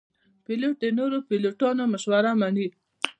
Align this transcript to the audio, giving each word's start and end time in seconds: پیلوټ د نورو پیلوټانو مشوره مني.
پیلوټ 0.45 0.75
د 0.83 0.85
نورو 0.97 1.17
پیلوټانو 1.27 1.83
مشوره 1.93 2.31
مني. 2.41 2.67